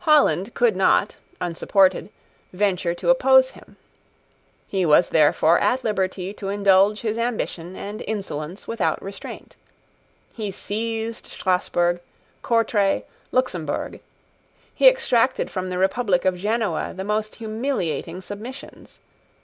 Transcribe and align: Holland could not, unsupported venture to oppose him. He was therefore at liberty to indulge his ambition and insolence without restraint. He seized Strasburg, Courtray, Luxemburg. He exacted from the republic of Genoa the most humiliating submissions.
Holland 0.00 0.54
could 0.54 0.74
not, 0.74 1.18
unsupported 1.40 2.10
venture 2.52 2.94
to 2.94 3.10
oppose 3.10 3.50
him. 3.50 3.76
He 4.66 4.84
was 4.84 5.10
therefore 5.10 5.60
at 5.60 5.84
liberty 5.84 6.34
to 6.34 6.48
indulge 6.48 7.02
his 7.02 7.16
ambition 7.16 7.76
and 7.76 8.02
insolence 8.08 8.66
without 8.66 9.00
restraint. 9.00 9.54
He 10.34 10.50
seized 10.50 11.26
Strasburg, 11.28 12.00
Courtray, 12.42 13.04
Luxemburg. 13.30 14.00
He 14.74 14.88
exacted 14.88 15.48
from 15.48 15.70
the 15.70 15.78
republic 15.78 16.24
of 16.24 16.34
Genoa 16.36 16.92
the 16.92 17.04
most 17.04 17.36
humiliating 17.36 18.20
submissions. 18.20 18.98